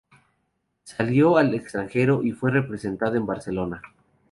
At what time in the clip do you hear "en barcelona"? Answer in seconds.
3.17-3.83